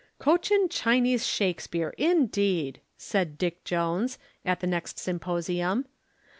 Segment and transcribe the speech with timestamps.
[0.17, 5.85] "Cochin Chinese Shakespeare, indeed!" said Dick Jones, at the next symposium.